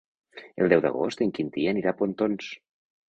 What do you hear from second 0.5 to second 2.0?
El deu d'agost en Quintí anirà a